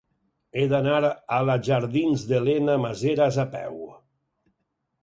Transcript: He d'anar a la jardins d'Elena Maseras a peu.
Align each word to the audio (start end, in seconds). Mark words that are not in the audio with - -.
He 0.55 0.63
d'anar 0.71 0.95
a 1.09 1.37
la 1.49 1.57
jardins 1.69 2.25
d'Elena 2.33 2.79
Maseras 2.87 3.39
a 3.47 3.47
peu. 3.57 3.79